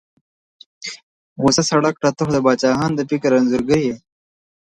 غوسه 1.41 1.63
سړه 1.69 1.91
کړه، 1.97 2.09
ته 2.17 2.21
خو 2.25 2.31
د 2.35 2.37
باچا 2.45 2.71
خان 2.77 2.91
د 2.95 3.01
فکر 3.11 3.31
انځورګر 3.35 3.79
یې. 3.85 3.95